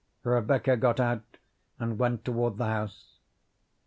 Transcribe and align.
Rebecca 0.23 0.77
got 0.77 0.99
out 0.99 1.37
and 1.77 1.99
went 1.99 2.25
toward 2.25 2.57
the 2.57 2.65
house. 2.65 3.19